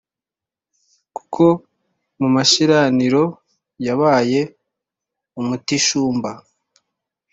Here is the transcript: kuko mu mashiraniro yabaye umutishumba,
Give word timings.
kuko 1.15 1.45
mu 2.19 2.27
mashiraniro 2.35 3.23
yabaye 3.85 4.41
umutishumba, 5.39 6.31